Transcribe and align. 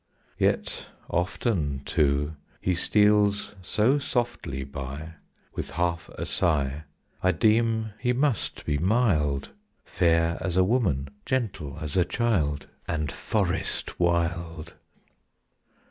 Yet 0.39 0.87
often 1.11 1.83
too 1.85 2.35
he 2.59 2.73
steals 2.73 3.53
so 3.61 3.99
softly 3.99 4.63
by, 4.63 5.13
With 5.53 5.69
half 5.69 6.09
a 6.17 6.25
sigh, 6.25 6.85
I 7.21 7.31
deem 7.31 7.91
he 7.99 8.11
must 8.11 8.65
be 8.65 8.79
mild, 8.79 9.51
Fair 9.85 10.39
as 10.41 10.57
a 10.57 10.63
woman, 10.63 11.09
gentle 11.23 11.77
as 11.79 11.95
a 11.97 12.03
child, 12.03 12.65
And 12.87 13.11
forest 13.11 13.99
wild. 13.99 14.73